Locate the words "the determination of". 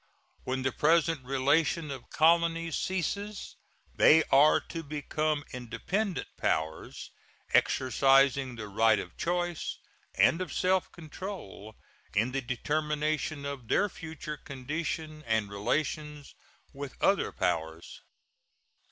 12.31-13.67